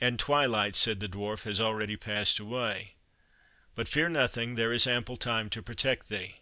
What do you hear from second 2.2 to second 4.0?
away. But